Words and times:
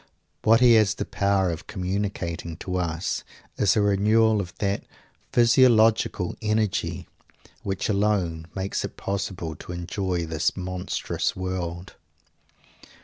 What 0.41 0.61
he 0.61 0.73
has 0.81 0.95
the 0.95 1.05
power 1.05 1.51
of 1.51 1.67
communicating 1.67 2.57
to 2.57 2.77
us 2.77 3.23
is 3.57 3.75
a 3.75 3.81
renewal 3.83 4.41
of 4.41 4.51
that 4.57 4.83
physiological 5.31 6.35
energy, 6.41 7.07
which 7.61 7.87
alone 7.87 8.47
makes 8.55 8.83
it 8.83 8.97
possible 8.97 9.55
to 9.57 9.71
enjoy 9.73 10.25
this 10.25 10.57
monstrous 10.57 11.35
world. 11.35 11.93